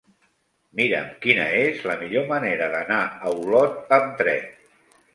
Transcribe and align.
Mira'm 0.79 1.11
quina 1.25 1.45
és 1.59 1.85
la 1.91 1.99
millor 2.01 2.27
manera 2.33 2.73
d'anar 2.75 3.01
a 3.13 3.37
Olot 3.39 3.97
amb 4.03 4.21
tren. 4.25 4.47